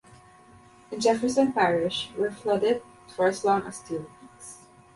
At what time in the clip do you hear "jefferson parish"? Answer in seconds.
0.99-2.09